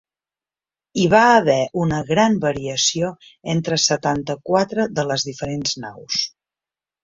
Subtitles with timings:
[1.01, 3.11] Hi va haver una gran variació
[3.55, 6.23] entre setanta-quatre de les diferents naus.